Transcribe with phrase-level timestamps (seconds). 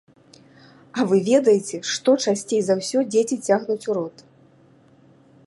[1.01, 4.15] А вы ведаеце, што часцей за ўсё дзеці цягнуць у рот?